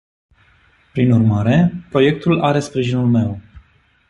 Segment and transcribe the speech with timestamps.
[0.93, 3.39] Prin urmare, proiectul are sprijinul meu.